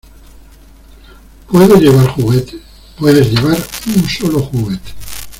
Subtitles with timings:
[1.47, 2.59] ¿Puedo llevar juguetes?
[2.97, 3.55] Puedes llevar
[3.85, 4.91] un sólo juguete.